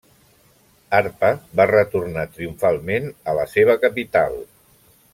Arpa 0.99 1.29
va 1.61 1.67
retornar 1.73 2.23
triomfalment 2.39 3.13
a 3.33 3.37
la 3.41 3.47
seva 3.55 3.77
capital. 3.87 4.43